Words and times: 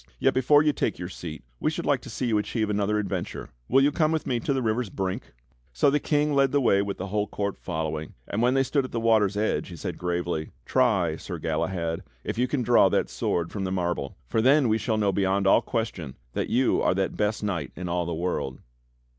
Yet 0.17 0.33
before 0.33 0.63
you 0.63 0.73
take 0.73 0.97
your 0.97 1.09
seat 1.09 1.43
we 1.59 1.69
should 1.69 1.85
like 1.85 2.01
to 2.01 2.09
see 2.09 2.25
you 2.25 2.39
achieve 2.39 2.71
another 2.71 2.97
adventure. 2.97 3.49
Will 3.67 3.83
you 3.83 3.91
come 3.91 4.11
with 4.11 4.25
me 4.25 4.39
to 4.39 4.51
the 4.51 4.63
river's 4.63 4.89
brink?" 4.89 5.31
So 5.73 5.91
the 5.91 5.99
King 5.99 6.33
led 6.33 6.51
the 6.51 6.59
way 6.59 6.81
with 6.81 6.97
the 6.97 7.09
whole 7.09 7.27
court 7.27 7.55
following, 7.55 8.15
and 8.27 8.41
when 8.41 8.55
they 8.55 8.63
stood 8.63 8.83
at 8.83 8.93
the 8.93 8.99
water's 8.99 9.37
edge, 9.37 9.67
he 9.69 9.75
said 9.75 9.99
gravely: 9.99 10.49
"Try, 10.65 11.17
Sir 11.17 11.37
Galahad, 11.37 12.01
if 12.23 12.35
you 12.39 12.47
can 12.47 12.63
draw 12.63 12.89
that 12.89 13.11
sword 13.11 13.51
from 13.51 13.63
the 13.63 13.71
marble, 13.71 14.17
for 14.25 14.41
then 14.41 14.67
we 14.69 14.79
shall 14.79 14.97
know 14.97 15.11
beyond 15.11 15.45
all 15.45 15.61
question 15.61 16.15
that 16.33 16.49
you 16.49 16.81
are 16.81 16.95
that 16.95 17.15
best 17.15 17.43
knight 17.43 17.71
in 17.75 17.87
all 17.87 18.07
the 18.07 18.11
world." 18.15 18.57